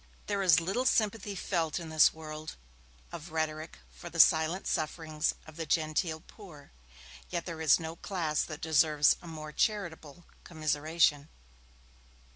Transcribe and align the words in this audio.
There 0.25 0.41
is 0.41 0.59
little 0.59 0.87
sympathy 0.87 1.35
felt 1.35 1.79
in 1.79 1.89
this 1.89 2.11
world 2.11 2.55
of 3.11 3.31
rhetoric 3.31 3.77
for 3.91 4.09
the 4.09 4.19
silent 4.19 4.65
sufferings 4.65 5.35
of 5.45 5.57
the 5.57 5.67
genteel 5.67 6.21
poor, 6.21 6.71
yet 7.29 7.45
there 7.45 7.61
is 7.61 7.79
no 7.79 7.97
class 7.97 8.41
that 8.45 8.61
deserves 8.61 9.15
a 9.21 9.27
more 9.27 9.51
charitable 9.51 10.25
commiseration. 10.43 11.29